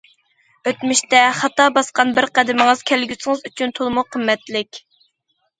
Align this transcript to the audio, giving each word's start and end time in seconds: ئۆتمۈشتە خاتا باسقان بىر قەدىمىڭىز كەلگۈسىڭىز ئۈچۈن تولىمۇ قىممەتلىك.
ئۆتمۈشتە 0.69 1.19
خاتا 1.41 1.67
باسقان 1.75 2.13
بىر 2.15 2.29
قەدىمىڭىز 2.39 2.81
كەلگۈسىڭىز 2.93 3.45
ئۈچۈن 3.51 3.77
تولىمۇ 3.81 4.09
قىممەتلىك. 4.17 4.85